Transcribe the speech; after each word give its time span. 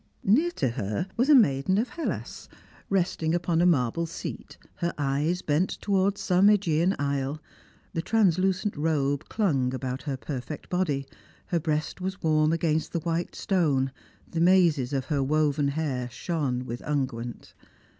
Near 0.23 0.49
to 0.55 0.69
her 0.69 1.05
was 1.15 1.29
a 1.29 1.35
maiden 1.35 1.77
of 1.77 1.89
Hellas, 1.89 2.49
resting 2.89 3.35
upon 3.35 3.61
a 3.61 3.67
marble 3.67 4.07
seat, 4.07 4.57
her 4.77 4.95
eyes 4.97 5.43
bent 5.43 5.69
towards 5.79 6.19
some 6.21 6.47
AEgean 6.49 6.95
isle; 6.97 7.39
the 7.93 8.01
translucent 8.01 8.75
robe 8.75 9.29
clung 9.29 9.75
about 9.75 10.01
her 10.01 10.17
perfect 10.17 10.69
body; 10.69 11.05
her 11.49 11.59
breast 11.59 12.01
was 12.01 12.19
warm 12.19 12.51
against 12.51 12.93
the 12.93 12.99
white 13.01 13.35
stone; 13.35 13.91
the 14.27 14.41
mazes 14.41 14.91
of 14.91 15.05
her 15.05 15.21
woven 15.21 15.67
hair 15.67 16.09
shone 16.09 16.65
with 16.65 16.81
unguent. 16.81 17.53